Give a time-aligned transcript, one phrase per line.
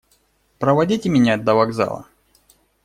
[0.57, 2.07] Проводите меня до вокзала.